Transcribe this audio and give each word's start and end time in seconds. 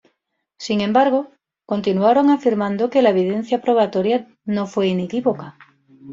Sin 0.57 0.81
embargo, 0.81 1.29
continuaron 1.67 2.31
afirmando 2.31 2.89
que 2.89 3.03
"la 3.03 3.11
evidencia 3.11 3.61
probatoria 3.61 4.27
no 4.45 4.65
fue 4.65 4.87
inequívoca". 4.87 5.59